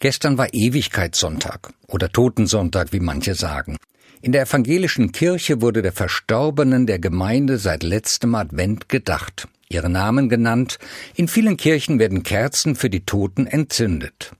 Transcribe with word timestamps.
Gestern 0.00 0.38
war 0.38 0.48
Ewigkeitssonntag 0.52 1.72
oder 1.88 2.10
Totensonntag, 2.10 2.92
wie 2.92 3.00
manche 3.00 3.34
sagen. 3.34 3.76
In 4.20 4.32
der 4.32 4.42
evangelischen 4.42 5.12
Kirche 5.12 5.60
wurde 5.60 5.82
der 5.82 5.92
Verstorbenen 5.92 6.86
der 6.86 6.98
Gemeinde 6.98 7.58
seit 7.58 7.82
letztem 7.82 8.34
Advent 8.34 8.88
gedacht, 8.88 9.48
ihre 9.68 9.88
Namen 9.88 10.28
genannt, 10.28 10.78
in 11.14 11.28
vielen 11.28 11.56
Kirchen 11.56 11.98
werden 11.98 12.22
Kerzen 12.22 12.76
für 12.76 12.90
die 12.90 13.04
Toten 13.04 13.46
entzündet. 13.46 14.32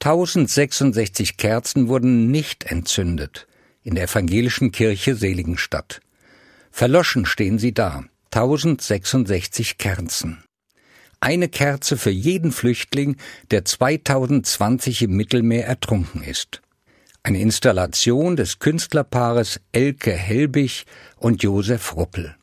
1066 0.00 1.36
Kerzen 1.36 1.88
wurden 1.88 2.30
nicht 2.30 2.64
entzündet 2.64 3.46
in 3.82 3.94
der 3.94 4.04
evangelischen 4.04 4.72
Kirche 4.72 5.14
Seligenstadt. 5.14 6.00
Verloschen 6.70 7.24
stehen 7.24 7.58
sie 7.58 7.72
da, 7.72 8.04
1066 8.32 9.78
Kerzen 9.78 10.42
eine 11.20 11.48
Kerze 11.48 11.96
für 11.96 12.10
jeden 12.10 12.52
Flüchtling, 12.52 13.16
der 13.50 13.64
2020 13.64 15.02
im 15.02 15.16
Mittelmeer 15.16 15.66
ertrunken 15.66 16.22
ist. 16.22 16.62
Eine 17.22 17.40
Installation 17.40 18.36
des 18.36 18.60
Künstlerpaares 18.60 19.60
Elke 19.72 20.12
Helbig 20.12 20.86
und 21.16 21.42
Josef 21.42 21.96
Ruppel. 21.96 22.36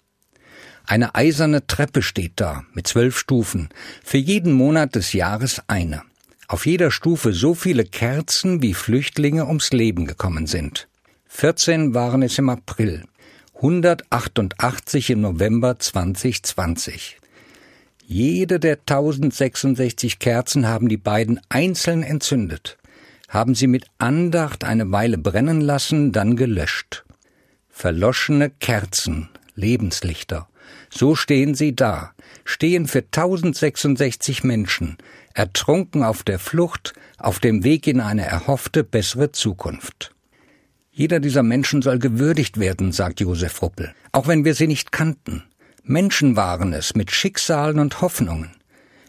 Eine 0.86 1.16
eiserne 1.16 1.66
Treppe 1.66 2.02
steht 2.02 2.34
da 2.36 2.66
mit 2.74 2.88
zwölf 2.88 3.18
Stufen, 3.18 3.70
für 4.04 4.18
jeden 4.18 4.52
Monat 4.52 4.96
des 4.96 5.14
Jahres 5.14 5.62
eine. 5.68 6.02
Auf 6.48 6.66
jeder 6.66 6.92
Stufe 6.92 7.32
so 7.32 7.54
viele 7.54 7.86
Kerzen, 7.86 8.62
wie 8.62 8.74
Flüchtlinge 8.74 9.48
ums 9.48 9.72
Leben 9.72 10.06
gekommen 10.06 10.46
sind. 10.46 10.90
14 11.28 11.94
waren 11.94 12.22
es 12.22 12.38
im 12.38 12.50
April, 12.50 13.06
188 13.56 15.12
im 15.12 15.22
November 15.22 15.80
2020. 15.80 17.18
Jede 18.06 18.60
der 18.60 18.80
1066 18.80 20.20
Kerzen 20.20 20.68
haben 20.68 20.90
die 20.90 20.98
beiden 20.98 21.40
einzeln 21.48 22.04
entzündet, 22.04 22.78
haben 23.30 23.56
sie 23.56 23.68
mit 23.68 23.86
Andacht 23.98 24.66
eine 24.66 24.92
Weile 24.92 25.18
brennen 25.18 25.62
lassen, 25.62 26.12
dann 26.12 26.36
gelöscht. 26.36 27.06
Verloschene 27.70 28.50
Kerzen, 28.50 29.30
Lebenslichter, 29.56 30.48
so 30.90 31.16
stehen 31.16 31.56
sie 31.56 31.76
da, 31.76 32.12
stehen 32.44 32.88
für 32.88 33.00
1066 33.00 34.44
Menschen, 34.44 34.98
ertrunken 35.34 36.04
auf 36.04 36.24
der 36.24 36.40
Flucht, 36.40 36.94
auf 37.18 37.40
dem 37.40 37.64
Weg 37.64 37.88
in 37.88 38.02
eine 38.02 38.26
erhoffte 38.26 38.84
bessere 38.84 39.32
Zukunft. 39.32 40.14
Jeder 40.92 41.20
dieser 41.20 41.42
Menschen 41.42 41.82
soll 41.82 41.98
gewürdigt 41.98 42.60
werden, 42.60 42.92
sagt 42.92 43.22
Josef 43.22 43.62
Ruppel, 43.62 43.96
auch 44.12 44.28
wenn 44.28 44.46
wir 44.46 44.54
sie 44.54 44.68
nicht 44.68 44.92
kannten. 44.92 45.44
Menschen 45.86 46.38
waren 46.38 46.72
es 46.72 46.96
mit 46.96 47.12
Schicksalen 47.12 47.78
und 47.78 48.00
Hoffnungen. 48.00 48.56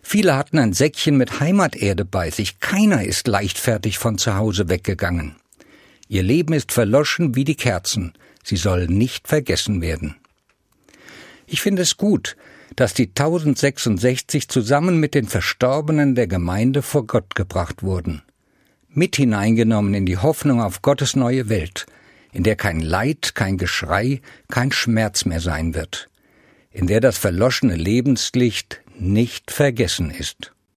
Viele 0.03 0.37
hatten 0.37 0.59
ein 0.59 0.73
Säckchen 0.73 1.17
mit 1.17 1.39
Heimaterde 1.39 2.05
bei 2.05 2.31
sich, 2.31 2.59
keiner 2.59 3.05
ist 3.05 3.29
leichtfertig 3.29 3.97
von 3.99 4.19
zu 4.19 4.35
Hause 4.35 4.69
weggegangen. 4.69 5.37
Ihr 6.09 6.25
Leben 6.25 6.53
ist 6.53 6.73
verloschen 6.73 7.37
wie 7.37 7.45
die 7.45 7.55
Kerzen, 7.55 8.13
sie 8.43 8.57
soll 8.57 8.89
nicht 8.89 9.29
vergessen 9.29 9.83
werden. 9.83 10.17
Ich 11.47 11.61
finde 11.61 11.83
es 11.83 11.97
gut, 11.97 12.37
dass 12.75 12.93
die 12.93 13.07
1066 13.07 14.49
zusammen 14.49 14.99
mit 14.99 15.15
den 15.15 15.29
Verstorbenen 15.29 16.17
der 16.17 16.27
Gemeinde 16.27 16.83
vor 16.83 17.07
Gott 17.07 17.37
gebracht 17.37 17.85
wurden, 17.85 18.23
mit 18.89 19.15
hineingenommen 19.15 19.95
in 19.95 20.07
die 20.07 20.19
Hoffnung 20.19 20.61
auf 20.61 20.83
Gottes 20.83 21.15
neue 21.15 21.49
Welt, 21.49 21.87
in 22.33 22.43
der 22.43 22.57
kein 22.57 22.81
Leid, 22.81 23.37
kein 23.37 23.59
Geschrei, 23.59 24.21
kein 24.49 24.73
Schmerz 24.73 25.25
mehr 25.25 25.41
sein 25.41 25.77
wird 25.77 26.09
in 26.75 26.89
der 26.89 27.01
das 27.01 27.17
verloschene 27.17 27.77
Lebenslicht 27.77 28.83
nicht 28.99 29.51
vergessen 29.51 30.11
ist. 30.11 30.54